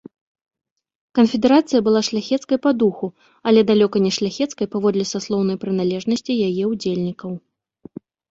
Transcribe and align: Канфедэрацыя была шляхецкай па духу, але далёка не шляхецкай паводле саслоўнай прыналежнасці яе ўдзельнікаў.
Канфедэрацыя 1.17 1.81
была 1.87 2.01
шляхецкай 2.07 2.57
па 2.63 2.71
духу, 2.83 3.07
але 3.51 3.59
далёка 3.69 3.97
не 4.07 4.13
шляхецкай 4.17 4.67
паводле 4.77 5.05
саслоўнай 5.13 5.57
прыналежнасці 5.65 6.33
яе 6.47 6.63
ўдзельнікаў. 6.73 7.31